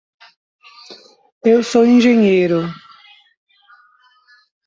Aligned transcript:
Eu 1.45 1.61
sou 1.63 1.85
engenheiro. 1.85 2.61